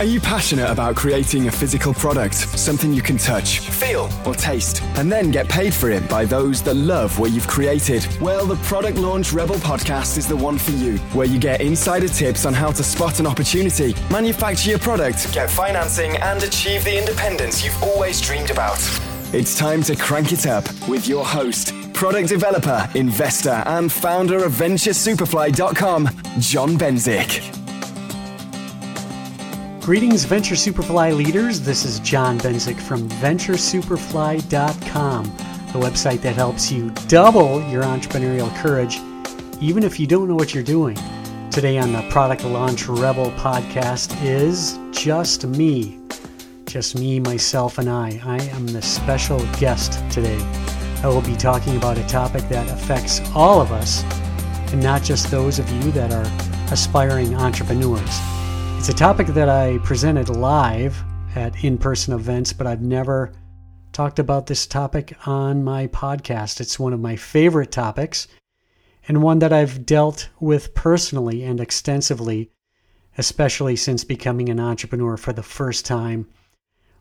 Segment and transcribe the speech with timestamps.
[0.00, 4.82] Are you passionate about creating a physical product, something you can touch, feel, or taste,
[4.96, 8.08] and then get paid for it by those that love what you've created?
[8.18, 12.08] Well, the Product Launch Rebel podcast is the one for you, where you get insider
[12.08, 16.98] tips on how to spot an opportunity, manufacture your product, get financing, and achieve the
[16.98, 18.78] independence you've always dreamed about.
[19.34, 24.52] It's time to crank it up with your host, product developer, investor, and founder of
[24.52, 26.08] VentureSuperfly.com,
[26.38, 27.59] John Benzik.
[29.80, 31.62] Greetings, Venture Superfly leaders.
[31.62, 38.98] This is John Benzik from VentureSuperfly.com, the website that helps you double your entrepreneurial courage,
[39.58, 40.98] even if you don't know what you're doing.
[41.50, 45.98] Today on the Product Launch Rebel podcast is just me.
[46.66, 48.20] Just me, myself, and I.
[48.22, 50.38] I am the special guest today.
[51.02, 54.04] I will be talking about a topic that affects all of us,
[54.72, 56.26] and not just those of you that are
[56.70, 58.20] aspiring entrepreneurs.
[58.80, 61.04] It's a topic that I presented live
[61.36, 63.30] at in person events, but I've never
[63.92, 66.62] talked about this topic on my podcast.
[66.62, 68.26] It's one of my favorite topics
[69.06, 72.52] and one that I've dealt with personally and extensively,
[73.18, 76.26] especially since becoming an entrepreneur for the first time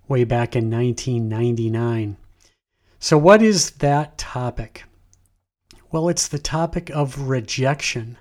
[0.09, 2.17] way back in 1999.
[2.99, 4.83] So, what is that topic?
[5.93, 8.17] Well, it's the topic of rejection.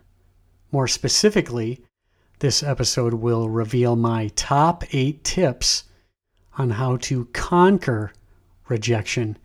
[0.70, 1.82] More specifically,
[2.40, 5.84] this episode will reveal my top eight tips
[6.56, 8.12] on how to conquer
[8.68, 9.36] rejection,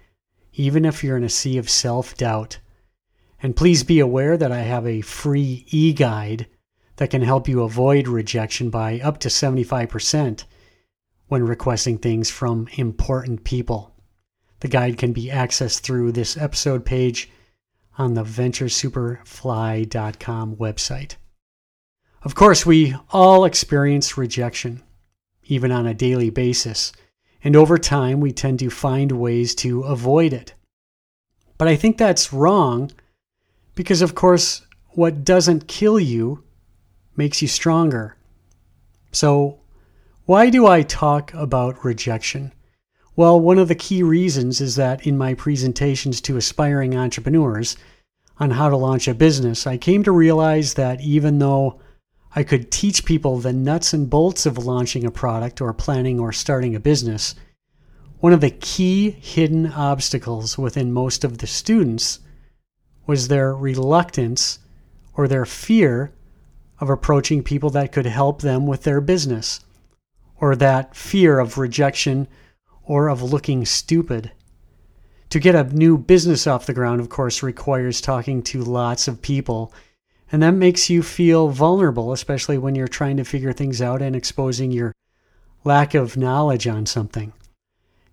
[0.53, 2.59] even if you're in a sea of self doubt.
[3.41, 6.47] And please be aware that I have a free e guide
[6.97, 10.43] that can help you avoid rejection by up to 75%
[11.27, 13.95] when requesting things from important people.
[14.59, 17.31] The guide can be accessed through this episode page
[17.97, 21.15] on the VentureSuperfly.com website.
[22.25, 24.81] Of course, we all experience rejection,
[25.43, 26.93] even on a daily basis,
[27.43, 30.53] and over time we tend to find ways to avoid it.
[31.57, 32.91] But I think that's wrong
[33.75, 36.45] because, of course, what doesn't kill you
[37.17, 38.15] makes you stronger.
[39.11, 39.59] So,
[40.25, 42.53] why do I talk about rejection?
[43.17, 47.75] Well, one of the key reasons is that in my presentations to aspiring entrepreneurs
[48.39, 51.81] on how to launch a business, I came to realize that even though
[52.35, 56.31] I could teach people the nuts and bolts of launching a product or planning or
[56.31, 57.35] starting a business.
[58.19, 62.19] One of the key hidden obstacles within most of the students
[63.05, 64.59] was their reluctance
[65.13, 66.11] or their fear
[66.79, 69.59] of approaching people that could help them with their business,
[70.37, 72.27] or that fear of rejection
[72.83, 74.31] or of looking stupid.
[75.29, 79.21] To get a new business off the ground, of course, requires talking to lots of
[79.21, 79.73] people
[80.33, 84.15] and that makes you feel vulnerable, especially when you're trying to figure things out and
[84.15, 84.91] exposing your
[85.63, 87.31] lack of knowledge on something.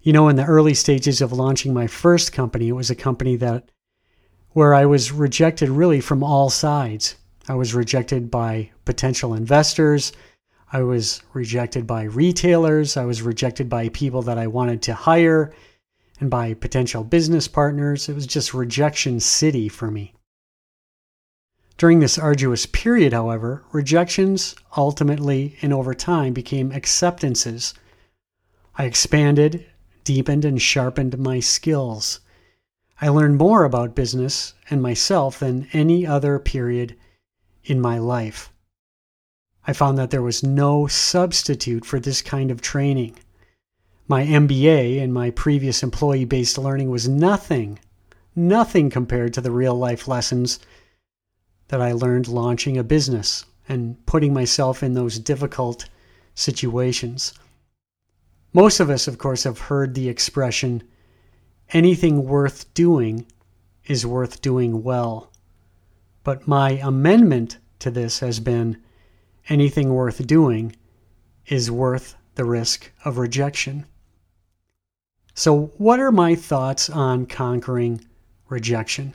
[0.03, 3.37] You know, in the early stages of launching my first company, it was a company
[3.37, 3.71] that
[4.51, 7.17] where I was rejected really from all sides.
[7.49, 10.13] I was rejected by potential investors.
[10.71, 12.99] I was rejected by retailers.
[12.99, 15.55] I was rejected by people that I wanted to hire
[16.21, 18.11] and by potential business partners.
[18.11, 20.13] It was just rejection city for me.
[21.81, 27.73] During this arduous period, however, rejections ultimately and over time became acceptances.
[28.77, 29.65] I expanded,
[30.05, 32.21] deepened, and sharpened my skills.
[33.01, 36.97] I learned more about business and myself than any other period
[37.65, 38.53] in my life.
[39.67, 43.17] I found that there was no substitute for this kind of training.
[44.07, 47.79] My MBA and my previous employee based learning was nothing,
[48.37, 50.61] nothing compared to the real life lessons
[51.71, 55.89] that I learned launching a business and putting myself in those difficult
[56.35, 57.33] situations.
[58.53, 60.83] Most of us, of course, have heard the expression
[61.71, 63.25] anything worth doing
[63.85, 65.31] is worth doing well.
[66.25, 68.77] But my amendment to this has been
[69.49, 70.75] anything worth doing
[71.47, 73.87] is worth the risk of rejection.
[75.35, 78.05] So, what are my thoughts on conquering
[78.49, 79.15] rejection?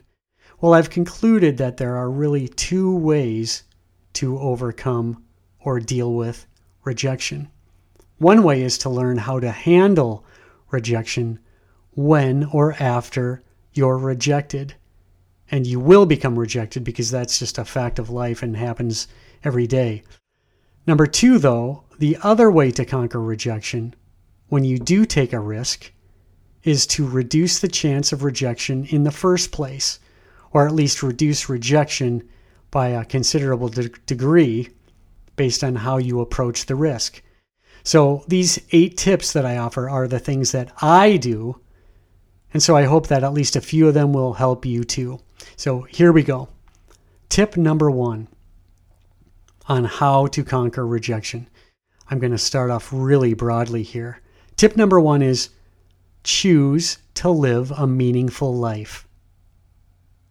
[0.62, 3.64] Well, I've concluded that there are really two ways
[4.14, 5.24] to overcome
[5.60, 6.48] or deal with
[6.84, 7.50] rejection.
[8.18, 10.26] One way is to learn how to handle
[10.72, 11.40] rejection
[11.92, 13.44] when or after
[13.74, 14.76] you're rejected.
[15.52, 19.08] And you will become rejected because that's just a fact of life and happens
[19.44, 20.04] every day.
[20.88, 23.94] Number two, though, the other way to conquer rejection
[24.48, 25.92] when you do take a risk
[26.64, 30.00] is to reduce the chance of rejection in the first place
[30.56, 32.24] or at least reduce rejection
[32.72, 34.70] by a considerable de- degree
[35.36, 37.22] based on how you approach the risk.
[37.84, 41.60] So these eight tips that I offer are the things that I do.
[42.54, 45.20] And so I hope that at least a few of them will help you too.
[45.58, 46.48] So here we go.
[47.28, 48.30] Tip number one
[49.68, 51.50] on how to conquer rejection.
[52.10, 54.22] I'm going to start off really broadly here.
[54.56, 55.50] Tip number one is
[56.24, 59.05] choose to live a meaningful life.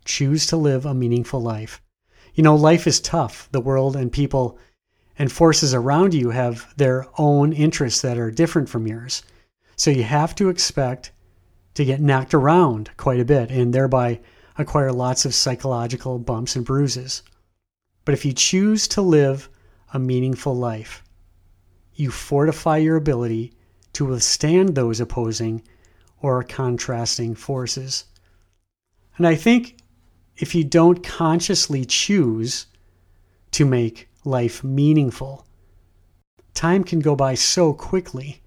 [0.05, 1.81] Choose to live a meaningful life.
[2.35, 3.49] You know, life is tough.
[3.53, 4.59] The world and people
[5.19, 9.23] and forces around you have their own interests that are different from yours.
[9.77, 11.13] So you have to expect
[11.75, 14.21] to get knocked around quite a bit and thereby
[14.59, 17.23] acquire lots of psychological bumps and bruises.
[18.05, 19.49] But if you choose to live
[19.93, 21.03] a meaningful life,
[21.95, 23.53] you fortify your ability
[23.95, 25.63] to withstand those opposing
[26.21, 28.05] or contrasting forces.
[29.17, 29.77] And I think
[30.37, 32.67] if you don't consciously choose
[33.53, 35.47] to make life meaningful,
[36.55, 38.41] time can go by so quickly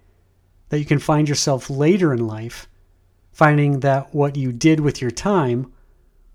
[0.70, 2.68] that you can find yourself later in life
[3.38, 5.72] finding that what you did with your time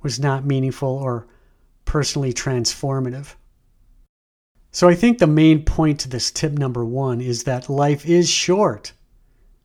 [0.02, 1.26] was not meaningful or
[1.84, 3.34] personally transformative.
[4.70, 8.30] So I think the main point to this tip number one is that life is
[8.30, 8.92] short.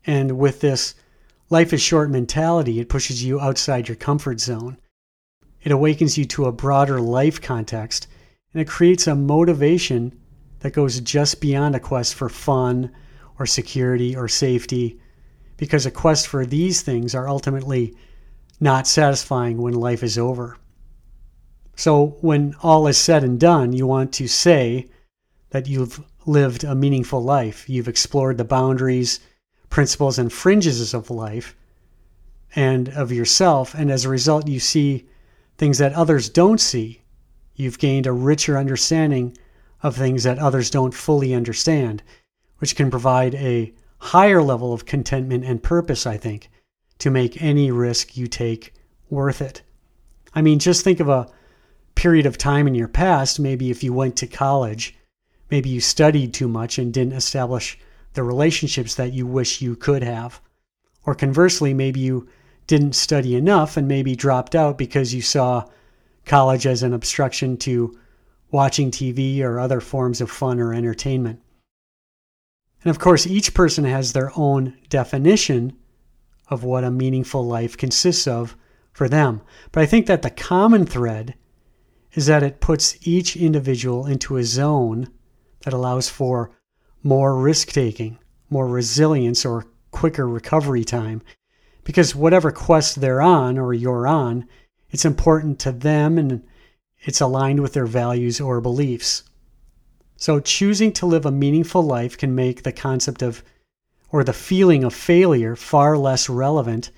[0.04, 0.96] And with this
[1.48, 4.76] life is short mentality, it pushes you outside your comfort zone.
[5.62, 8.06] It awakens you to a broader life context
[8.52, 10.18] and it creates a motivation
[10.60, 12.90] that goes just beyond a quest for fun
[13.38, 15.00] or security or safety
[15.56, 17.94] because a quest for these things are ultimately
[18.60, 20.56] not satisfying when life is over.
[21.76, 24.88] So, when all is said and done, you want to say,
[25.50, 27.68] that you've lived a meaningful life.
[27.68, 29.20] You've explored the boundaries,
[29.70, 31.56] principles, and fringes of life
[32.54, 33.74] and of yourself.
[33.74, 35.06] And as a result, you see
[35.58, 37.02] things that others don't see.
[37.54, 39.36] You've gained a richer understanding
[39.82, 42.02] of things that others don't fully understand,
[42.58, 46.48] which can provide a higher level of contentment and purpose, I think,
[46.98, 48.72] to make any risk you take
[49.10, 49.62] worth it.
[50.34, 51.28] I mean, just think of a
[51.94, 54.94] period of time in your past, maybe if you went to college
[55.50, 57.78] Maybe you studied too much and didn't establish
[58.14, 60.40] the relationships that you wish you could have.
[61.06, 62.28] Or conversely, maybe you
[62.68, 65.64] didn't study enough and maybe dropped out because you saw
[66.24, 67.98] college as an obstruction to
[68.52, 71.40] watching TV or other forms of fun or entertainment.
[72.84, 75.76] And of course, each person has their own definition
[76.48, 78.56] of what a meaningful life consists of
[78.92, 79.40] for them.
[79.72, 81.34] But I think that the common thread
[82.12, 85.08] is that it puts each individual into a zone
[85.60, 86.50] that allows for
[87.02, 88.18] more risk taking,
[88.50, 91.22] more resilience, or quicker recovery time.
[91.88, 94.46] Because whatever quest they're on or you're on,
[94.90, 96.44] it's important to them and
[96.98, 99.22] it's aligned with their values or beliefs.
[100.14, 103.42] So, choosing to live a meaningful life can make the concept of
[104.10, 106.90] or the feeling of failure far less relevant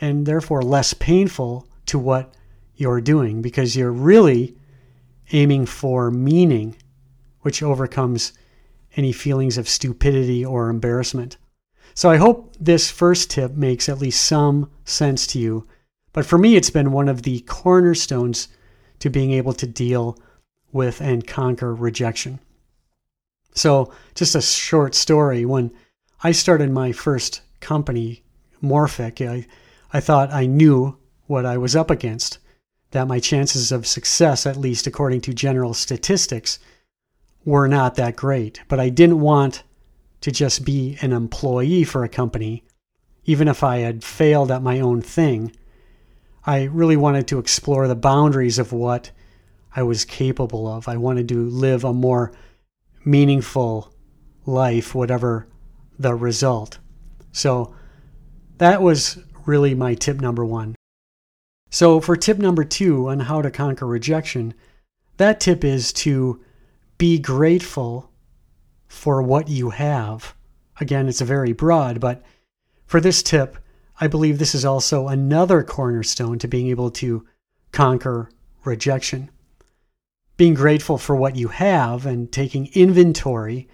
[0.00, 2.36] and therefore less painful to what
[2.76, 4.56] you're doing because you're really
[5.32, 6.76] aiming for meaning
[7.40, 8.32] which overcomes
[8.94, 11.36] any feelings of stupidity or embarrassment.
[11.94, 15.66] So I hope this first tip makes at least some sense to you.
[16.12, 18.48] But for me, it's been one of the cornerstones
[18.98, 20.18] to being able to deal
[20.72, 22.40] with and conquer rejection.
[23.54, 25.44] So, just a short story.
[25.44, 25.70] When
[26.24, 28.24] I started my first company,
[28.60, 29.46] Morphic, I,
[29.92, 32.38] I thought I knew what I was up against,
[32.90, 36.58] that my chances of success, at least according to general statistics,
[37.44, 38.60] were not that great.
[38.66, 39.62] But I didn't want
[40.24, 42.64] to just be an employee for a company,
[43.26, 45.52] even if I had failed at my own thing.
[46.46, 49.10] I really wanted to explore the boundaries of what
[49.76, 50.88] I was capable of.
[50.88, 52.32] I wanted to live a more
[53.04, 53.92] meaningful
[54.46, 55.46] life, whatever
[55.98, 56.78] the result.
[57.32, 57.74] So
[58.56, 60.74] that was really my tip number one.
[61.70, 64.54] So, for tip number two on how to conquer rejection,
[65.18, 66.42] that tip is to
[66.96, 68.10] be grateful
[68.94, 70.34] for what you have.
[70.80, 72.22] Again, it's very broad, but
[72.86, 73.58] for this tip,
[74.00, 77.26] I believe this is also another cornerstone to being able to
[77.72, 78.30] conquer
[78.64, 79.30] rejection.
[80.36, 83.68] Being grateful for what you have and taking inventory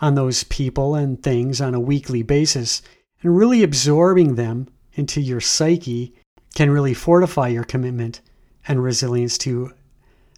[0.00, 2.82] on those people and things on a weekly basis
[3.22, 6.14] and really absorbing them into your psyche
[6.54, 8.20] can really fortify your commitment
[8.68, 9.72] and resilience to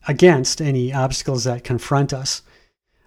[0.08, 2.42] against any obstacles that confront us.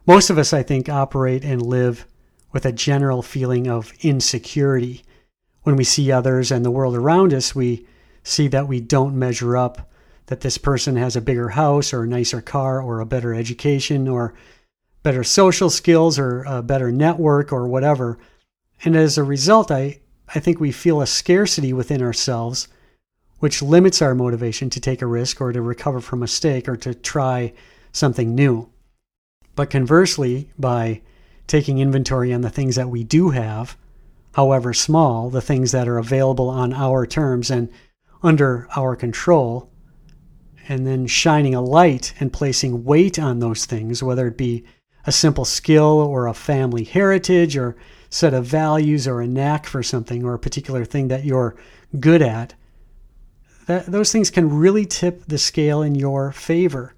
[0.09, 2.07] Most of us, I think, operate and live
[2.51, 5.03] with a general feeling of insecurity.
[5.61, 7.85] When we see others and the world around us, we
[8.23, 9.91] see that we don't measure up,
[10.25, 14.07] that this person has a bigger house or a nicer car or a better education
[14.07, 14.33] or
[15.03, 18.17] better social skills or a better network or whatever.
[18.83, 19.99] And as a result, I,
[20.33, 22.67] I think we feel a scarcity within ourselves,
[23.37, 26.77] which limits our motivation to take a risk or to recover from a mistake or
[26.77, 27.53] to try
[27.91, 28.71] something new.
[29.59, 31.01] But conversely, by
[31.45, 33.75] taking inventory on the things that we do have,
[34.31, 37.67] however small, the things that are available on our terms and
[38.23, 39.69] under our control,
[40.69, 44.63] and then shining a light and placing weight on those things, whether it be
[45.05, 47.75] a simple skill or a family heritage or
[48.09, 51.57] set of values or a knack for something or a particular thing that you're
[51.99, 52.53] good at,
[53.65, 56.93] that, those things can really tip the scale in your favor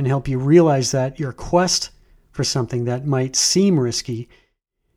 [0.00, 1.90] and help you realize that your quest
[2.32, 4.30] for something that might seem risky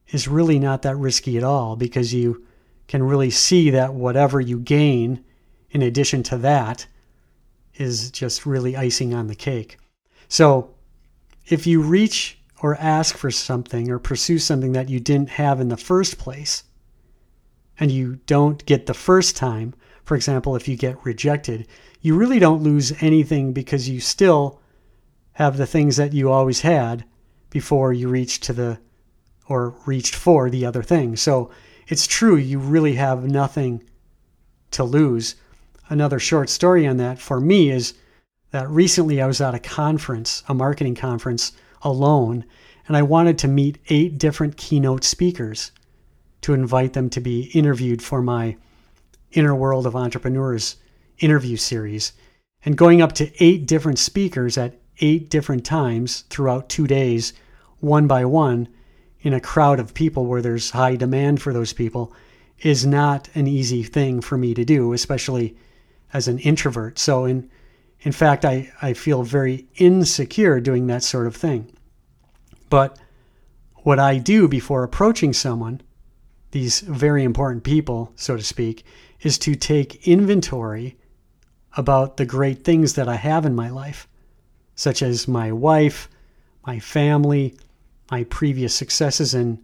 [0.07, 2.45] is really not that risky at all because you
[2.88, 5.22] can really see that whatever you gain
[5.72, 6.88] in addition to that
[7.75, 9.77] is just really icing on the cake.
[10.29, 10.74] So
[11.48, 15.67] if you reach or ask for something or pursue something that you didn't have in
[15.67, 16.63] the first place
[17.77, 19.74] and you don't get the first time,
[20.05, 21.67] for example, if you get rejected,
[22.00, 24.62] you really don't lose anything because you still
[25.33, 27.05] have the things that you always had
[27.49, 28.79] before you reach to the
[29.47, 31.15] or reached for the other thing.
[31.15, 31.51] So
[31.87, 33.83] it's true, you really have nothing
[34.71, 35.35] to lose.
[35.89, 37.93] Another short story on that for me is
[38.51, 42.45] that recently I was at a conference, a marketing conference alone,
[42.87, 45.71] and I wanted to meet eight different keynote speakers
[46.41, 48.57] to invite them to be interviewed for my
[49.31, 50.77] Inner World of Entrepreneurs
[51.19, 52.13] interview series.
[52.65, 57.33] And going up to eight different speakers at eight different times throughout two days,
[57.79, 58.67] one by one,
[59.21, 62.13] in a crowd of people where there's high demand for those people,
[62.59, 65.55] is not an easy thing for me to do, especially
[66.13, 67.00] as an introvert.
[67.00, 67.50] So, in,
[68.01, 71.71] in fact, I, I feel very insecure doing that sort of thing.
[72.69, 73.00] But
[73.77, 75.81] what I do before approaching someone,
[76.51, 78.85] these very important people, so to speak,
[79.21, 80.97] is to take inventory
[81.75, 84.07] about the great things that I have in my life,
[84.83, 86.09] such as my wife,
[86.67, 87.55] my family,
[88.11, 89.57] my previous successes in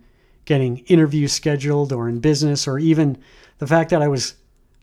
[0.46, 3.18] getting interviews scheduled or in business, or even
[3.58, 4.36] the fact that I was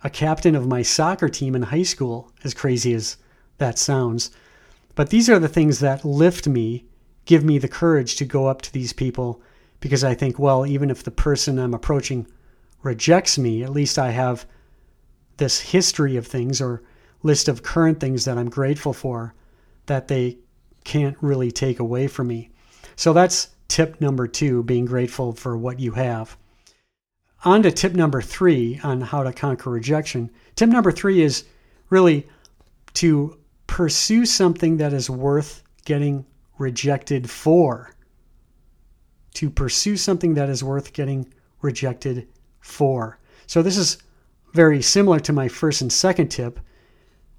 [0.05, 3.17] a captain of my soccer team in high school, as crazy as
[3.57, 4.31] that sounds.
[4.95, 6.85] But these are the things that lift me
[7.25, 9.41] give me the courage to go up to these people
[9.81, 12.27] because I think, well, even if the person I'm approaching
[12.83, 14.47] rejects me, at least I have
[15.39, 16.83] this history of things or
[17.23, 19.35] list of current things that I'm grateful for
[19.87, 20.39] that they
[20.85, 22.51] can't really take away from me.
[22.97, 26.37] So that's tip number two being grateful for what you have.
[27.45, 30.31] On to tip number three on how to conquer rejection.
[30.55, 31.45] Tip number three is
[31.91, 32.27] really
[32.95, 36.25] to pursue something that is worth getting
[36.59, 37.93] rejected for.
[39.35, 42.27] To pursue something that is worth getting rejected
[42.61, 43.19] for.
[43.47, 43.99] So, this is
[44.55, 46.59] very similar to my first and second tip.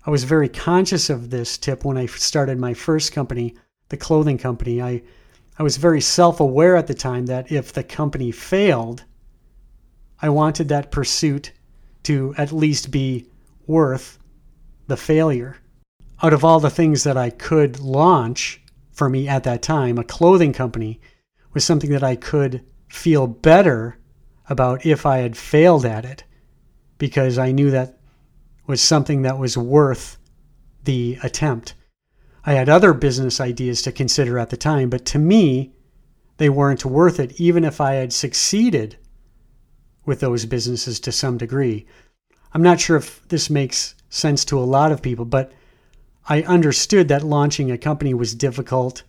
[0.07, 3.55] I was very conscious of this tip when I started my first company,
[3.89, 4.81] the clothing company.
[4.81, 5.03] I,
[5.59, 9.03] I was very self aware at the time that if the company failed,
[10.21, 11.51] I wanted that pursuit
[12.03, 13.27] to at least be
[13.67, 14.17] worth
[14.87, 15.57] the failure.
[16.23, 18.61] Out of all the things that I could launch,
[18.91, 21.01] for me at that time, a clothing company,
[21.53, 23.97] was something that I could feel better
[24.47, 26.23] about if I had failed at it
[26.97, 27.96] because I knew that
[28.67, 30.17] was something that was worth
[30.83, 31.73] the attempt.
[32.45, 35.73] I had other business ideas to consider at the time, but to me,
[36.37, 38.97] they weren't worth it, even if I had succeeded
[40.05, 41.85] with those businesses to some degree.
[42.53, 45.51] I'm not sure if this makes sense to a lot of people, but
[46.29, 49.03] I understood that launching a company was difficult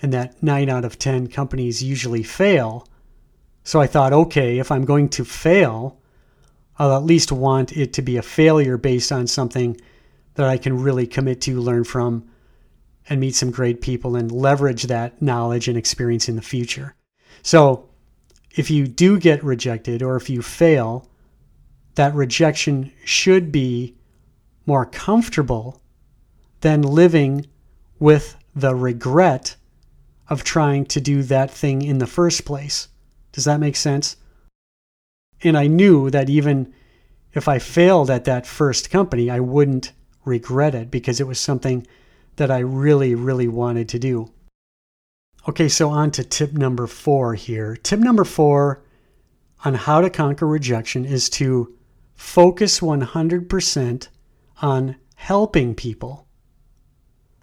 [0.00, 2.86] and that nine out of 10 companies usually fail.
[3.64, 5.99] So I thought, okay, if I'm going to fail,
[6.80, 9.78] I'll at least want it to be a failure based on something
[10.36, 12.26] that I can really commit to, learn from,
[13.06, 16.94] and meet some great people and leverage that knowledge and experience in the future.
[17.42, 17.90] So
[18.52, 21.06] if you do get rejected or if you fail,
[21.96, 23.94] that rejection should be
[24.64, 25.82] more comfortable
[26.62, 27.44] than living
[27.98, 29.54] with the regret
[30.28, 32.88] of trying to do that thing in the first place.
[33.32, 34.16] Does that make sense?
[35.42, 36.72] And I knew that even
[37.32, 39.92] if I failed at that first company, I wouldn't
[40.24, 41.86] regret it because it was something
[42.36, 44.32] that I really, really wanted to do.
[45.48, 47.76] Okay, so on to tip number four here.
[47.76, 48.82] Tip number four
[49.64, 51.74] on how to conquer rejection is to
[52.14, 54.08] focus 100%
[54.60, 56.26] on helping people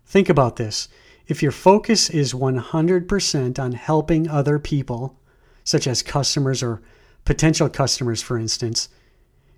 [0.07, 0.87] Think about this.
[1.27, 5.19] If your focus is 100% on helping other people,
[5.65, 6.81] such as customers or
[7.27, 8.87] potential customers, for instance,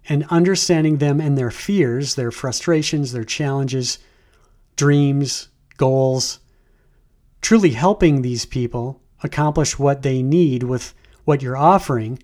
[0.09, 3.99] and understanding them and their fears, their frustrations, their challenges,
[4.75, 6.39] dreams, goals,
[7.43, 10.95] truly helping these people accomplish what they need with
[11.25, 12.17] what you're offering,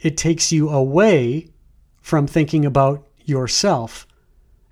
[0.00, 1.48] it takes you away
[2.02, 4.06] from thinking about yourself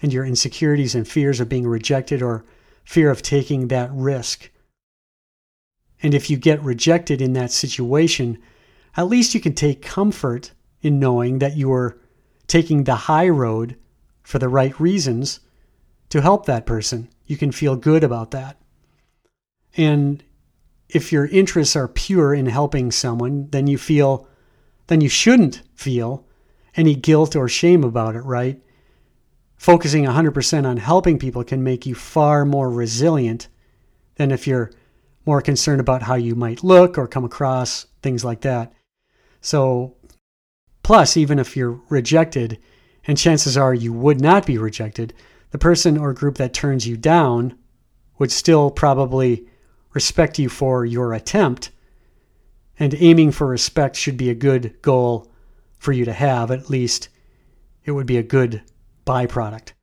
[0.02, 2.44] and your insecurities and fears of being rejected or
[2.84, 4.50] fear of taking that risk.
[6.02, 8.36] And if you get rejected in that situation,
[8.96, 11.98] at least you can take comfort in knowing that you are
[12.46, 13.76] taking the high road
[14.22, 15.40] for the right reasons
[16.08, 17.08] to help that person.
[17.26, 18.56] You can feel good about that.
[19.76, 20.22] And
[20.88, 24.28] if your interests are pure in helping someone, then you feel,
[24.86, 26.26] then you shouldn't feel
[26.76, 28.60] any guilt or shame about it, right?
[29.56, 33.48] focusing 100% on helping people can make you far more resilient
[34.16, 34.70] than if you're
[35.24, 38.72] more concerned about how you might look or come across, things like that.
[39.46, 39.94] So,
[40.82, 42.58] plus, even if you're rejected,
[43.06, 45.14] and chances are you would not be rejected,
[45.52, 47.56] the person or group that turns you down
[48.18, 49.46] would still probably
[49.94, 51.70] respect you for your attempt.
[52.76, 55.30] And aiming for respect should be a good goal
[55.78, 56.50] for you to have.
[56.50, 57.08] At least
[57.84, 58.64] it would be a good
[59.06, 59.74] byproduct.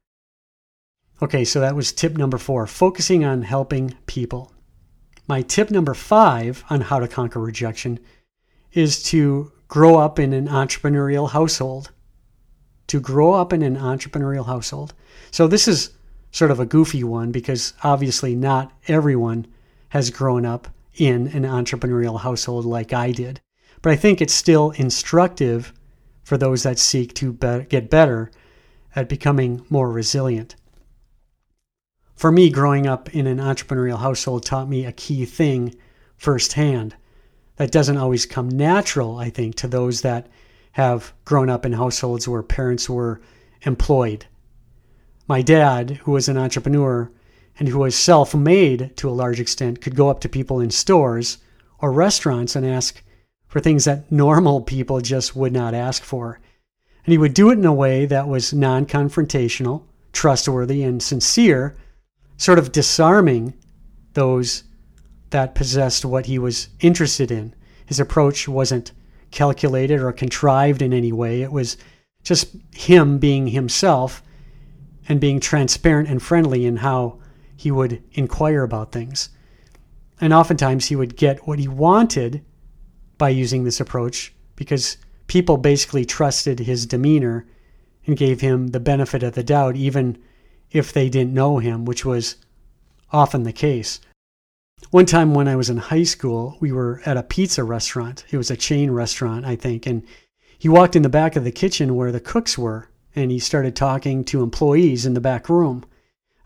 [1.22, 4.52] Okay, so that was tip number four focusing on helping people.
[5.26, 8.02] My tip number five on how to conquer rejection
[8.74, 11.90] is to grow up in an entrepreneurial household.
[12.86, 14.94] To grow up in an entrepreneurial household.
[15.32, 15.90] So, this is
[16.32, 19.48] sort of a goofy one because obviously not everyone
[19.90, 23.42] has grown up in an entrepreneurial household like I did.
[23.82, 25.74] But I think it's still instructive
[26.24, 28.30] for those that seek to be- get better
[28.96, 30.56] at becoming more resilient.
[32.16, 35.74] For me, growing up in an entrepreneurial household taught me a key thing
[36.16, 36.96] firsthand
[37.58, 40.28] that doesn't always come natural, I think, to those that
[40.74, 43.22] have grown up in households where parents were
[43.62, 44.26] employed.
[45.28, 47.12] My dad, who was an entrepreneur
[47.60, 50.72] and who was self made to a large extent, could go up to people in
[50.72, 51.38] stores
[51.80, 53.02] or restaurants and ask
[53.48, 56.40] for things that normal people just would not ask for.
[57.06, 61.76] And he would do it in a way that was non confrontational, trustworthy, and sincere,
[62.38, 63.54] sort of disarming
[64.14, 64.64] those
[65.34, 67.54] that possessed what he was interested in.
[67.86, 68.94] His approach wasn't
[69.32, 71.76] calculated or contrived in any way, it was
[72.24, 74.24] just him being himself
[75.10, 77.20] and being transparent and friendly in how
[77.58, 79.30] he would inquire about things.
[80.22, 82.46] And oftentimes he would get what he wanted
[83.18, 87.46] by using this approach because people basically trusted his demeanor
[88.06, 90.18] and gave him the benefit of the doubt, even
[90.72, 92.38] if they didn't know him, which was
[93.12, 94.00] often the case.
[94.92, 98.26] One time when I was in high school, we were at a pizza restaurant.
[98.30, 99.86] It was a chain restaurant, I think.
[99.86, 100.04] And
[100.58, 103.76] he walked in the back of the kitchen where the cooks were and he started
[103.76, 105.84] talking to employees in the back room.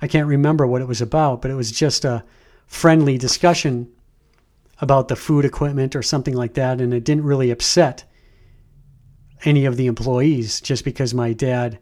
[0.02, 2.24] I can't remember what it was about, but it was just a
[2.66, 3.90] friendly discussion
[4.80, 6.82] about the food equipment or something like that.
[6.82, 8.04] And it didn't really upset
[9.44, 11.80] any of the employees just because my dad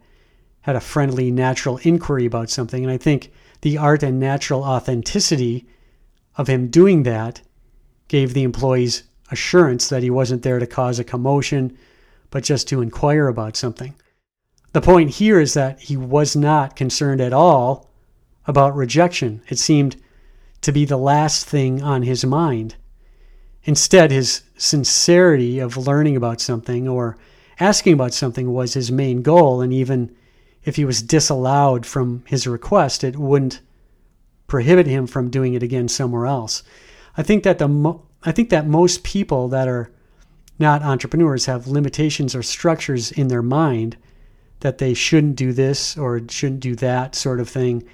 [0.60, 2.82] had a friendly, natural inquiry about something.
[2.82, 5.66] And I think the art and natural authenticity
[6.36, 7.40] of him doing that
[8.08, 11.76] gave the employees assurance that he wasn't there to cause a commotion,
[12.30, 13.94] but just to inquire about something.
[14.72, 17.90] The point here is that he was not concerned at all
[18.46, 19.42] about rejection.
[19.48, 19.96] It seemed
[20.60, 22.76] to be the last thing on his mind.
[23.64, 27.16] Instead, his sincerity of learning about something or
[27.58, 30.14] asking about something was his main goal, and even
[30.64, 33.60] if he was disallowed from his request, it wouldn't
[34.46, 36.62] prohibit him from doing it again somewhere else.
[37.16, 39.90] I think that the mo- I think that most people that are
[40.58, 43.96] not entrepreneurs have limitations or structures in their mind
[44.60, 47.84] that they shouldn't do this or shouldn't do that sort of thing.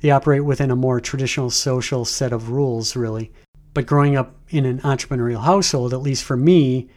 [0.00, 3.30] They operate within a more traditional social set of rules, really.
[3.74, 6.88] But growing up in an entrepreneurial household, at least for me,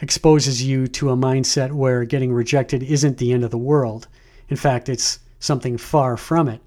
[0.00, 4.06] exposes you to a mindset where getting rejected isn't the end of the world.
[4.48, 6.60] In fact, it's something far from it.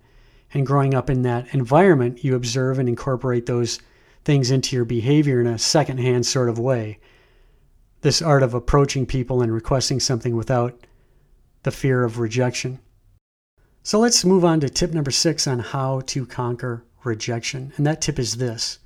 [0.54, 3.80] And growing up in that environment, you observe and incorporate those
[4.24, 7.00] things into your behavior in a secondhand sort of way.
[8.02, 10.86] This art of approaching people and requesting something without
[11.63, 12.80] the fear of rejection.
[13.82, 17.74] So let's move on to tip number six on how to conquer rejection.
[17.76, 18.80] And that tip is this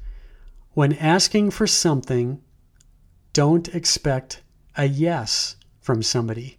[0.74, 2.42] when asking for something
[3.34, 4.42] don't expect
[4.76, 6.58] a yes from somebody.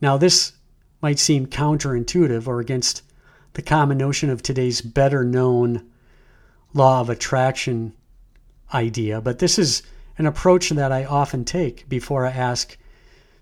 [0.00, 0.52] Now, this
[1.00, 3.02] might seem counterintuitive or against
[3.54, 5.90] the common notion of today's better known
[6.74, 7.92] law of attraction
[8.72, 9.82] idea, but this is
[10.18, 12.76] an approach that I often take before I ask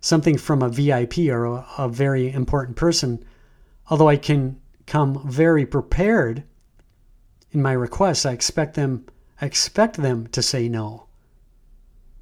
[0.01, 3.25] something from a VIP or a, a very important person.
[3.88, 6.42] Although I can come very prepared
[7.53, 9.07] in my requests, I expect them
[9.40, 11.07] I expect them to say no.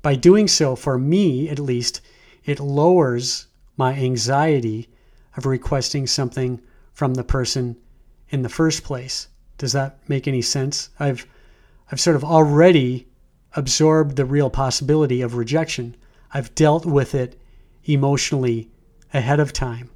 [0.03, 2.01] By doing so, for me at least,
[2.44, 4.88] it lowers my anxiety
[5.37, 6.61] of requesting something
[6.99, 7.77] from the person
[8.29, 9.29] in the first place.
[9.57, 10.91] Does that make any sense?
[10.99, 11.29] I've
[11.93, 13.07] I've sort of already
[13.55, 15.95] absorbed the real possibility of rejection.
[16.33, 17.41] I've dealt with it
[17.85, 18.69] emotionally
[19.15, 19.91] ahead of time.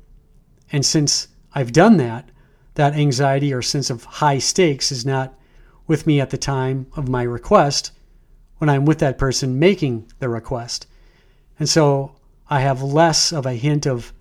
[0.71, 2.31] And since I've done that,
[2.75, 5.35] that anxiety or sense of high stakes is not
[5.89, 7.91] with me at the time of my request
[8.59, 10.87] when I'm with that person making the request.
[11.59, 12.15] And so
[12.49, 14.13] I have less of a hint of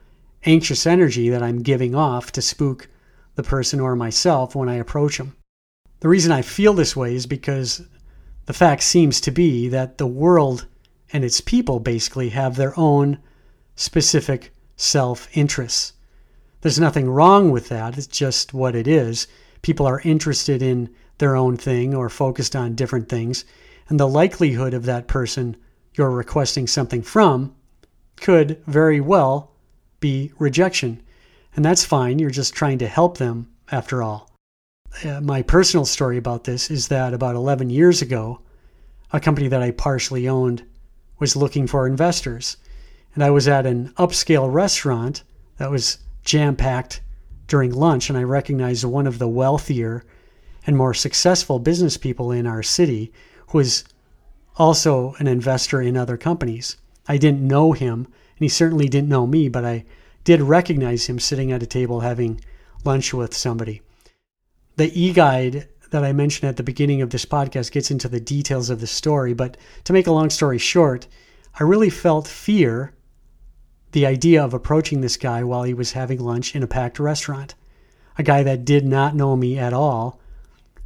[0.45, 2.87] anxious energy that I'm giving off to spook
[3.35, 5.35] the person or myself when I approach them.
[5.99, 7.83] The reason I feel this way is because
[8.45, 10.65] the fact seems to be that the world
[11.13, 13.19] and its people basically have their own
[13.75, 15.93] specific self interests.
[16.61, 19.27] There's nothing wrong with that, it's just what it is.
[19.61, 23.45] People are interested in their own thing or focused on different things,
[23.89, 25.55] and the likelihood of that person
[25.93, 27.53] you're requesting something from
[28.15, 29.50] could very well
[30.01, 31.01] be rejection.
[31.55, 34.29] And that's fine, you're just trying to help them after all.
[35.05, 38.41] Uh, my personal story about this is that about 11 years ago,
[39.13, 40.65] a company that I partially owned
[41.19, 42.57] was looking for investors.
[43.13, 45.23] And I was at an upscale restaurant
[45.57, 47.01] that was jam packed
[47.47, 50.03] during lunch, and I recognized one of the wealthier
[50.65, 53.11] and more successful business people in our city
[53.47, 53.83] who was
[54.57, 56.77] also an investor in other companies.
[57.07, 58.07] I didn't know him,
[58.41, 59.85] and he certainly didn't know me, but I
[60.23, 62.41] did recognize him sitting at a table having
[62.83, 63.83] lunch with somebody.
[64.77, 68.19] The e guide that I mentioned at the beginning of this podcast gets into the
[68.19, 71.07] details of the story, but to make a long story short,
[71.59, 72.93] I really felt fear
[73.91, 77.53] the idea of approaching this guy while he was having lunch in a packed restaurant.
[78.17, 80.19] A guy that did not know me at all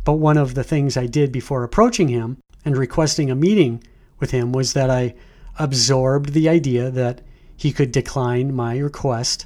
[0.06, 3.84] but one of the things I did before approaching him and requesting a meeting
[4.20, 5.16] with him was that I
[5.58, 7.22] absorbed the idea that
[7.56, 9.46] he could decline my request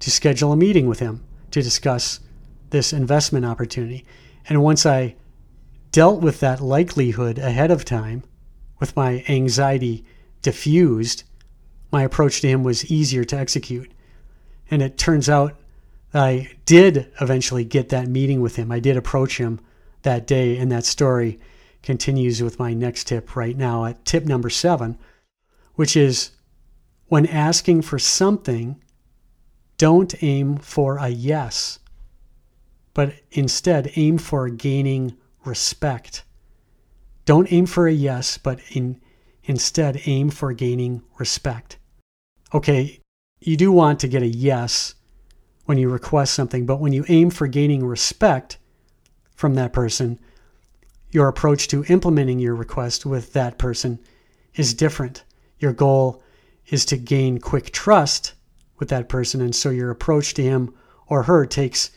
[0.00, 2.20] to schedule a meeting with him to discuss
[2.70, 4.04] this investment opportunity.
[4.48, 5.16] And once I
[5.92, 8.24] dealt with that likelihood ahead of time,
[8.80, 10.04] with my anxiety
[10.40, 11.24] diffused,
[11.92, 13.92] my approach to him was easier to execute.
[14.70, 15.60] And it turns out
[16.10, 18.72] that I did eventually get that meeting with him.
[18.72, 19.60] I did approach him
[20.02, 20.56] that day.
[20.56, 21.38] And that story
[21.82, 24.98] continues with my next tip right now at tip number seven,
[25.74, 26.30] which is
[27.12, 28.82] when asking for something,
[29.76, 31.78] don't aim for a yes,
[32.94, 36.24] but instead aim for gaining respect.
[37.26, 38.98] Don't aim for a yes, but in,
[39.44, 41.76] instead aim for gaining respect.
[42.54, 42.98] Okay,
[43.40, 44.94] you do want to get a yes
[45.66, 48.56] when you request something, but when you aim for gaining respect,
[49.34, 50.18] from that person,
[51.10, 53.98] your approach to implementing your request with that person
[54.54, 55.24] is different.
[55.58, 56.21] Your goal
[56.72, 58.32] is to gain quick trust
[58.78, 60.74] with that person, and so your approach to him
[61.06, 61.90] or her takes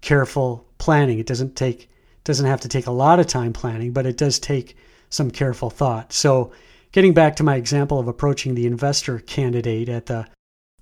[0.00, 1.18] careful planning.
[1.18, 1.90] It doesn't take
[2.22, 4.76] doesn't have to take a lot of time planning, but it does take
[5.10, 6.12] some careful thought.
[6.12, 6.52] So,
[6.92, 10.26] getting back to my example of approaching the investor candidate at the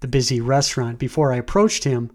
[0.00, 2.10] the busy restaurant, before I approached him,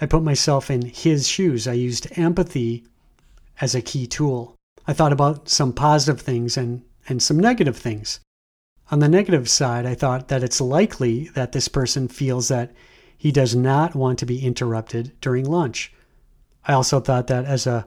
[0.00, 1.66] I put myself in his shoes.
[1.66, 2.84] I used empathy
[3.60, 4.54] as a key tool.
[4.86, 8.20] I thought about some positive things and, and some negative things.
[8.90, 12.72] On the negative side, I thought that it's likely that this person feels that
[13.16, 15.92] he does not want to be interrupted during lunch.
[16.66, 17.86] I also thought that as a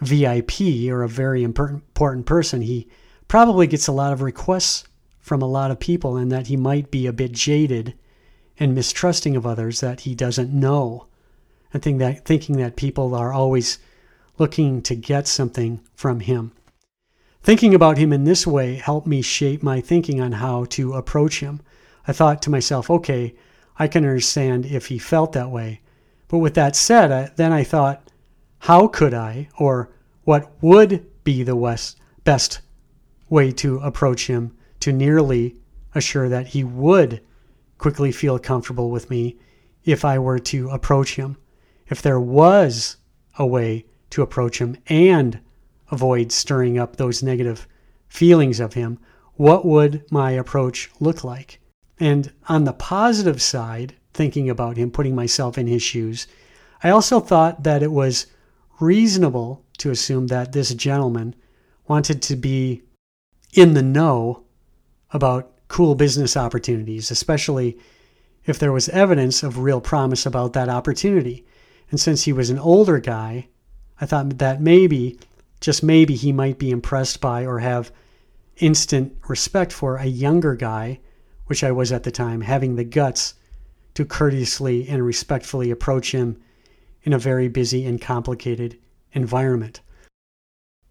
[0.00, 2.88] VIP or a very important person, he
[3.26, 4.84] probably gets a lot of requests
[5.20, 7.94] from a lot of people and that he might be a bit jaded
[8.58, 11.06] and mistrusting of others that he doesn't know.
[11.74, 13.78] I think that thinking that people are always
[14.38, 16.52] looking to get something from him.
[17.48, 21.40] Thinking about him in this way helped me shape my thinking on how to approach
[21.40, 21.62] him.
[22.06, 23.34] I thought to myself, okay,
[23.78, 25.80] I can understand if he felt that way.
[26.28, 28.12] But with that said, I, then I thought,
[28.58, 29.88] how could I, or
[30.24, 31.56] what would be the
[32.22, 32.60] best
[33.30, 35.56] way to approach him to nearly
[35.94, 37.22] assure that he would
[37.78, 39.38] quickly feel comfortable with me
[39.84, 41.38] if I were to approach him?
[41.86, 42.98] If there was
[43.38, 45.40] a way to approach him and
[45.90, 47.66] avoid stirring up those negative
[48.08, 48.98] feelings of him,
[49.34, 51.60] what would my approach look like?
[52.00, 56.26] And on the positive side, thinking about him, putting myself in his shoes,
[56.82, 58.26] I also thought that it was
[58.80, 61.34] reasonable to assume that this gentleman
[61.86, 62.82] wanted to be
[63.52, 64.44] in the know
[65.12, 67.78] about cool business opportunities, especially
[68.44, 71.44] if there was evidence of real promise about that opportunity.
[71.90, 73.48] And since he was an older guy,
[74.00, 75.18] I thought that maybe,
[75.60, 77.92] just maybe, he might be impressed by or have
[78.56, 81.00] instant respect for a younger guy,
[81.46, 83.34] which I was at the time, having the guts
[83.94, 86.40] to courteously and respectfully approach him
[87.02, 88.78] in a very busy and complicated
[89.12, 89.80] environment.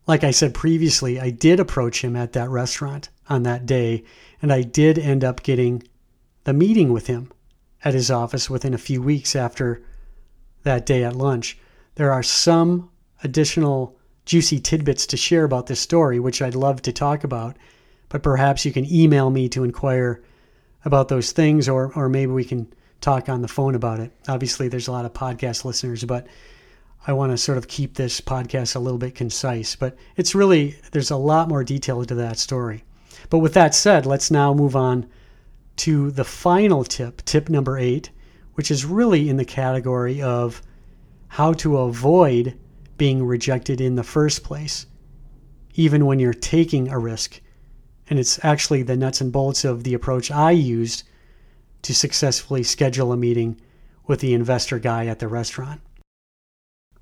[0.07, 4.03] Like I said previously, I did approach him at that restaurant on that day,
[4.41, 5.83] and I did end up getting
[6.45, 7.31] the meeting with him
[7.83, 9.83] at his office within a few weeks after
[10.63, 11.57] that day at lunch.
[11.95, 12.89] There are some
[13.23, 13.96] additional
[14.27, 17.55] juicy tidbits to share about this story, which I'd love to talk about,
[18.09, 20.21] but perhaps you can email me to inquire
[20.83, 24.11] about those things, or, or maybe we can talk on the phone about it.
[24.27, 26.27] Obviously, there's a lot of podcast listeners, but
[27.07, 29.77] I want to sort of keep this podcast a little bit concise.
[29.77, 32.83] But it's really, there's a lot more detail to that story.
[33.29, 35.07] But with that said, let's now move on
[35.77, 38.09] to the final tip, tip number eight,
[38.55, 40.61] which is really in the category of
[41.29, 42.57] how to avoid
[42.97, 44.85] being rejected in the first place,
[45.75, 47.39] even when you're taking a risk.
[48.09, 51.03] And it's actually the nuts and bolts of the approach I used
[51.83, 53.59] to successfully schedule a meeting
[54.05, 55.81] with the investor guy at the restaurant.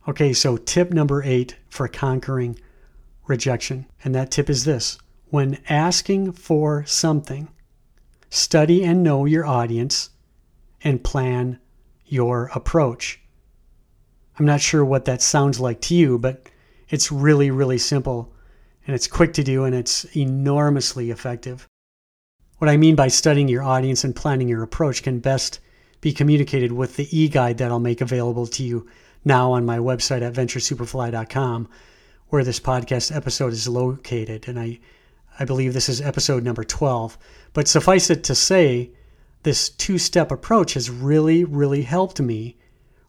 [0.07, 2.59] Okay, so tip number eight for conquering
[3.27, 3.87] rejection.
[4.03, 4.97] And that tip is this
[5.29, 7.49] when asking for something,
[8.29, 10.11] study and know your audience
[10.83, 11.59] and plan
[12.05, 13.21] your approach.
[14.37, 16.49] I'm not sure what that sounds like to you, but
[16.89, 18.33] it's really, really simple
[18.85, 21.67] and it's quick to do and it's enormously effective.
[22.57, 25.59] What I mean by studying your audience and planning your approach can best
[26.01, 28.87] be communicated with the e guide that I'll make available to you
[29.23, 31.67] now on my website at venturesuperfly.com,
[32.29, 34.47] where this podcast episode is located.
[34.47, 34.79] And I,
[35.39, 37.17] I believe this is episode number 12.
[37.53, 38.91] But suffice it to say,
[39.43, 42.57] this two step approach has really, really helped me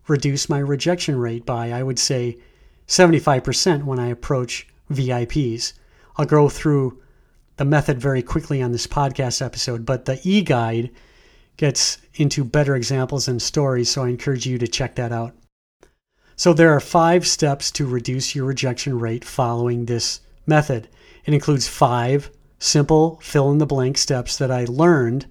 [0.08, 2.38] reduce my rejection rate by, I would say,
[2.86, 5.72] 75% when I approach VIPs.
[6.16, 7.02] I'll go through
[7.56, 10.90] the method very quickly on this podcast episode, but the e guide
[11.56, 15.34] gets into better examples and stories, so I encourage you to check that out.
[16.36, 20.88] So, there are five steps to reduce your rejection rate following this method.
[21.24, 25.26] It includes five simple fill in the blank steps that I learned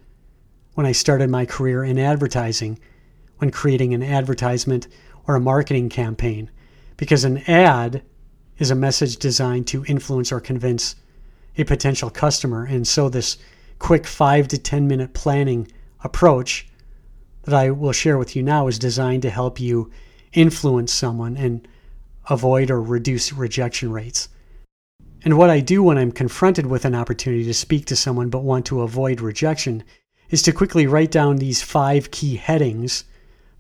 [0.74, 2.80] when I started my career in advertising,
[3.38, 4.88] when creating an advertisement
[5.28, 6.50] or a marketing campaign.
[6.98, 8.04] Because an ad
[8.58, 10.96] is a message designed to influence or convince
[11.58, 12.66] a potential customer.
[12.66, 13.38] And so, this
[13.80, 15.68] quick five to 10 minute planning
[16.04, 16.68] approach
[17.44, 19.92] that I will share with you now is designed to help you
[20.34, 21.68] influence someone and
[22.30, 24.30] avoid or reduce rejection rates.
[25.24, 28.44] And what I do when I'm confronted with an opportunity to speak to someone but
[28.44, 29.84] want to avoid rejection
[30.30, 33.06] is to quickly write down these five key headings,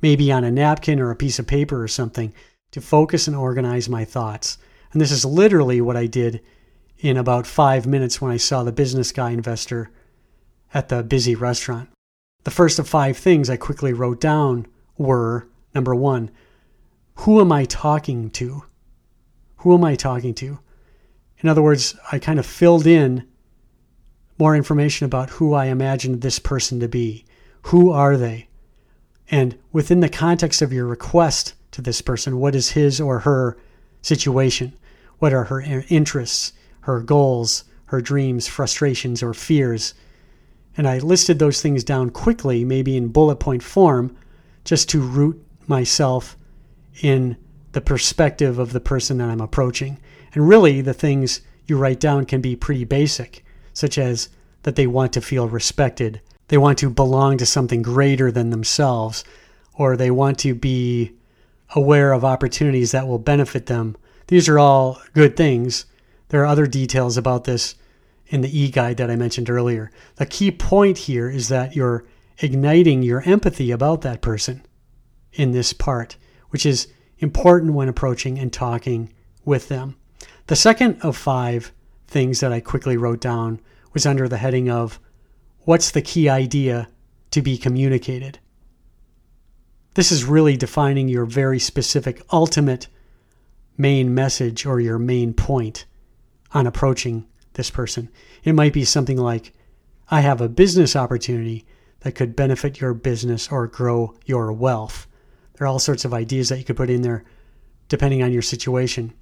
[0.01, 2.33] maybe on a napkin or a piece of paper or something,
[2.71, 4.57] to focus and organize my thoughts.
[4.91, 6.41] And this is literally what I did
[6.99, 9.91] in about five minutes when I saw the business guy investor
[10.73, 11.89] at the busy restaurant.
[12.43, 16.31] The first of five things I quickly wrote down were number one,
[17.19, 18.63] who am I talking to?
[19.57, 20.59] Who am I talking to?
[21.39, 23.27] In other words, I kind of filled in
[24.37, 27.25] more information about who I imagined this person to be.
[27.63, 28.47] Who are they?
[29.29, 33.57] And within the context of your request to this person, what is his or her
[34.01, 34.73] situation?
[35.19, 39.93] What are her interests, her goals, her dreams, frustrations, or fears?
[40.77, 44.15] And I listed those things down quickly, maybe in bullet point form,
[44.63, 46.37] just to root myself
[47.01, 47.37] in
[47.71, 49.99] the perspective of the person that I'm approaching.
[50.33, 54.29] And really, the things you write down can be pretty basic, such as
[54.63, 59.23] that they want to feel respected, they want to belong to something greater than themselves,
[59.73, 61.13] or they want to be
[61.75, 63.97] aware of opportunities that will benefit them.
[64.27, 65.85] These are all good things.
[66.29, 67.75] There are other details about this
[68.27, 69.91] in the e guide that I mentioned earlier.
[70.15, 72.05] The key point here is that you're
[72.39, 74.65] igniting your empathy about that person
[75.33, 76.17] in this part
[76.55, 76.87] which is
[77.19, 79.11] important when approaching and talking
[79.43, 79.97] with them.
[80.47, 81.73] The second of five
[82.07, 83.59] things that I quickly wrote down
[83.91, 84.97] was under the heading of
[85.65, 86.89] What's the key idea
[87.31, 88.37] to be communicated?
[89.95, 92.87] This is really defining your very specific ultimate
[93.75, 95.85] main message or your main point
[96.51, 98.09] on approaching this person.
[98.43, 99.53] It might be something like,
[100.11, 101.65] I have a business opportunity
[102.01, 105.07] that could benefit your business or grow your wealth.
[105.53, 107.23] There are all sorts of ideas that you could put in there
[107.87, 109.13] depending on your situation.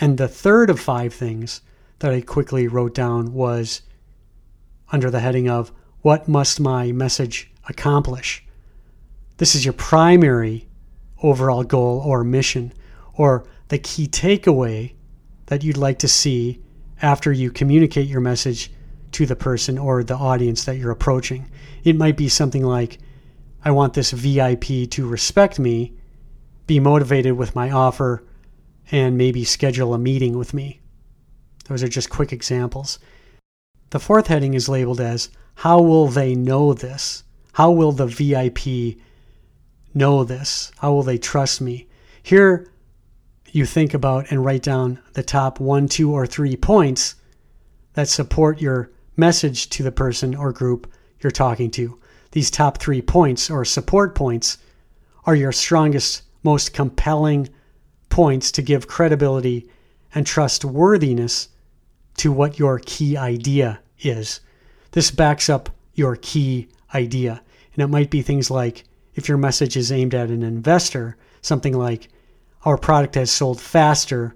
[0.00, 1.60] And the third of five things
[1.98, 3.82] that I quickly wrote down was
[4.92, 5.72] under the heading of
[6.02, 8.44] What must my message accomplish?
[9.36, 10.68] This is your primary
[11.22, 12.72] overall goal or mission,
[13.14, 14.94] or the key takeaway
[15.46, 16.62] that you'd like to see
[17.02, 18.70] after you communicate your message
[19.12, 21.50] to the person or the audience that you're approaching.
[21.84, 22.98] It might be something like,
[23.64, 25.94] I want this VIP to respect me,
[26.66, 28.24] be motivated with my offer,
[28.90, 30.80] and maybe schedule a meeting with me.
[31.66, 32.98] Those are just quick examples.
[33.90, 37.24] The fourth heading is labeled as How will they know this?
[37.54, 38.98] How will the VIP
[39.92, 40.70] know this?
[40.78, 41.88] How will they trust me?
[42.22, 42.70] Here,
[43.50, 47.16] you think about and write down the top one, two, or three points
[47.94, 51.98] that support your message to the person or group you're talking to.
[52.30, 54.58] These top three points or support points
[55.24, 57.48] are your strongest, most compelling
[58.08, 59.68] points to give credibility
[60.14, 61.48] and trustworthiness
[62.20, 64.40] to what your key idea is.
[64.90, 67.40] This backs up your key idea.
[67.72, 71.72] And it might be things like if your message is aimed at an investor, something
[71.72, 72.08] like,
[72.66, 74.34] Our product has sold faster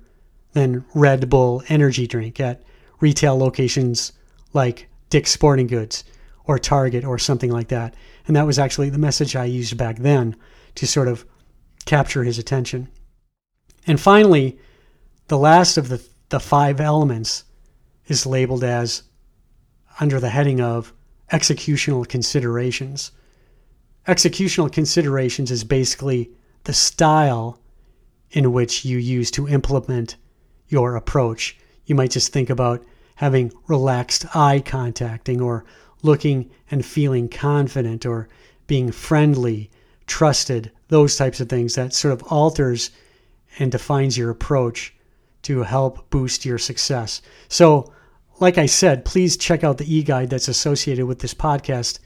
[0.55, 2.63] than Red Bull energy drink at
[3.01, 4.13] retail locations
[4.55, 6.05] like Dick's Sporting Goods
[6.47, 7.95] or Target or something like that.
[8.27, 10.37] And that was actually the message I used back then
[10.77, 11.27] to sort of
[11.85, 12.89] capture his attention.
[13.87, 14.59] And finally,
[15.29, 17.45] the last of the, the five elements
[18.07, 19.03] is labeled as
[20.01, 20.93] under the heading of
[21.33, 23.13] executional considerations.
[24.07, 26.31] Executional considerations is basically
[26.65, 27.59] the style
[28.31, 30.17] in which you use to implement
[30.69, 31.57] your approach.
[31.87, 32.85] You might just think about
[33.17, 35.65] having relaxed eye contacting or
[36.03, 38.29] looking and feeling confident or
[38.67, 39.71] being friendly,
[40.07, 42.91] trusted, those types of things that sort of alters
[43.59, 44.95] and defines your approach
[45.43, 47.23] to help boost your success.
[47.49, 47.93] So,
[48.41, 51.99] like I said, please check out the e guide that's associated with this podcast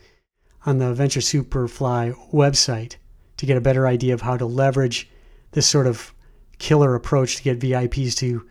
[0.67, 2.97] on the Venture Superfly website
[3.39, 5.09] to get a better idea of how to leverage
[5.53, 6.13] this sort of
[6.59, 8.47] killer approach to get VIPs to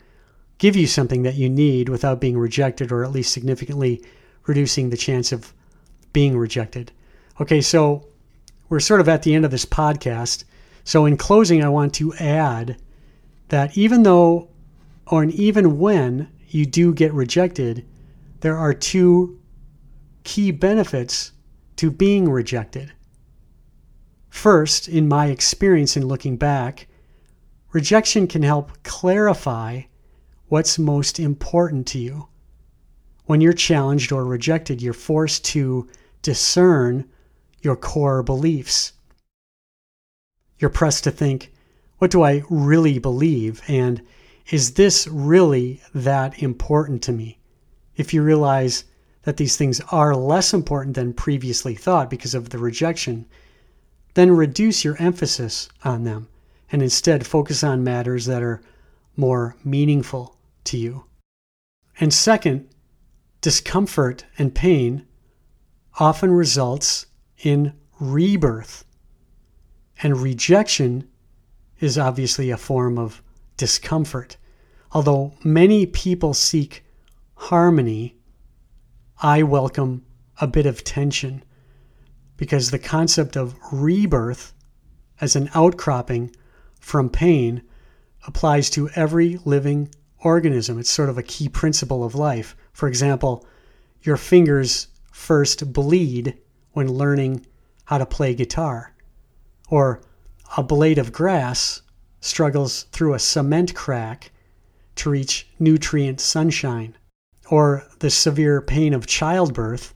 [0.58, 4.02] give you something that you need without being rejected or at least significantly
[4.46, 5.52] reducing the chance of
[6.12, 6.90] being rejected.
[7.40, 8.08] Okay, so
[8.68, 10.44] we're sort of at the end of this podcast.
[10.84, 12.78] So, in closing, I want to add
[13.50, 14.48] that even though,
[15.06, 17.86] or even when you do get rejected,
[18.40, 19.40] there are two
[20.24, 21.32] key benefits
[21.76, 22.92] to being rejected.
[24.28, 26.86] First, in my experience in looking back,
[27.72, 29.82] rejection can help clarify
[30.46, 32.28] what's most important to you.
[33.26, 35.88] When you're challenged or rejected, you're forced to
[36.22, 37.08] discern
[37.60, 38.92] your core beliefs.
[40.58, 41.52] You're pressed to think,
[41.98, 43.62] what do I really believe?
[43.68, 44.02] And
[44.50, 47.38] is this really that important to me?
[47.96, 48.84] If you realize
[49.24, 53.26] that these things are less important than previously thought because of the rejection,
[54.14, 56.28] then reduce your emphasis on them
[56.72, 58.62] and instead focus on matters that are
[59.16, 61.04] more meaningful to you.
[62.00, 62.68] And second,
[63.40, 65.06] discomfort and pain
[65.98, 67.06] often results
[67.38, 68.84] in rebirth.
[70.02, 71.08] And rejection
[71.80, 73.22] is obviously a form of
[73.58, 74.38] discomfort.
[74.92, 76.84] Although many people seek
[77.34, 78.16] harmony,
[79.20, 80.06] I welcome
[80.40, 81.44] a bit of tension
[82.38, 84.54] because the concept of rebirth
[85.20, 86.34] as an outcropping
[86.80, 87.62] from pain
[88.26, 89.90] applies to every living
[90.20, 90.78] organism.
[90.78, 92.56] It's sort of a key principle of life.
[92.72, 93.46] For example,
[94.02, 96.38] your fingers first bleed
[96.72, 97.44] when learning
[97.84, 98.94] how to play guitar,
[99.68, 100.00] or
[100.56, 101.82] a blade of grass
[102.20, 104.30] struggles through a cement crack
[104.96, 106.96] to reach nutrient sunshine,
[107.50, 109.94] or the severe pain of childbirth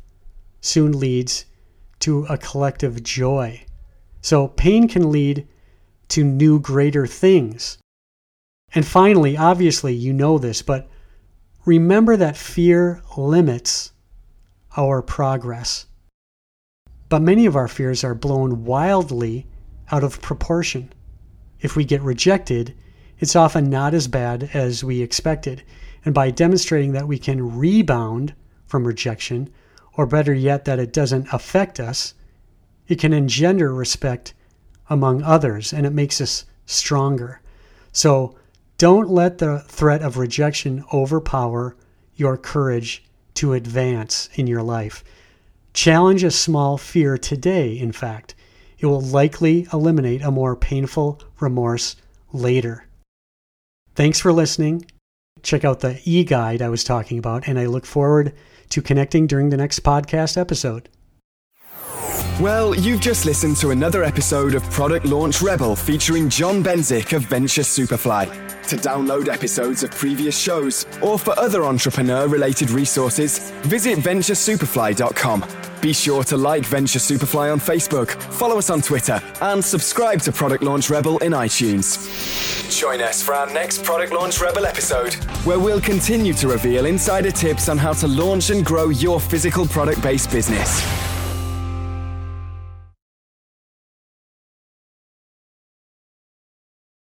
[0.61, 1.45] soon leads
[1.99, 3.65] to a collective joy.
[4.21, 5.49] So, pain can lead
[6.09, 7.79] to new, greater things.
[8.75, 10.89] And finally, obviously, you know this, but
[11.65, 13.93] remember that fear limits
[14.77, 15.87] our progress.
[17.09, 19.47] But many of our fears are blown wildly
[19.91, 20.93] out of proportion.
[21.63, 22.75] If we get rejected,
[23.19, 25.63] it's often not as bad as we expected.
[26.05, 28.35] And by demonstrating that we can rebound
[28.67, 29.49] from rejection,
[29.95, 32.15] or better yet, that it doesn't affect us,
[32.89, 34.35] it can engender respect
[34.91, 37.41] among others and it makes us stronger.
[37.93, 38.35] So
[38.77, 41.77] don't let the threat of rejection overpower
[42.17, 43.05] your courage
[43.35, 45.05] to advance in your life.
[45.73, 48.35] Challenge a small fear today, in fact.
[48.83, 51.95] It will likely eliminate a more painful remorse
[52.33, 52.89] later.
[53.95, 54.85] Thanks for listening.
[55.43, 58.33] check out the e guide I was talking about, and I look forward
[58.71, 60.89] to connecting during the next podcast episode.
[62.41, 67.23] Well, you've just listened to another episode of Product Launch Rebel featuring John Benzik of
[67.23, 68.27] Venture Superfly.
[68.69, 75.72] To download episodes of previous shows or for other entrepreneur related resources, visit venturesuperfly.com.
[75.83, 80.31] Be sure to like Venture Superfly on Facebook, follow us on Twitter, and subscribe to
[80.31, 81.99] Product Launch Rebel in iTunes.
[82.71, 85.15] Join us for our next Product Launch Rebel episode,
[85.45, 89.67] where we'll continue to reveal insider tips on how to launch and grow your physical
[89.67, 91.12] product based business.